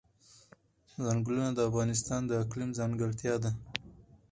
چنګلونه 0.91 1.49
د 1.53 1.59
افغانستان 1.69 2.21
د 2.25 2.31
اقلیم 2.43 2.69
ځانګړتیا 2.79 3.35
ده. 3.43 3.51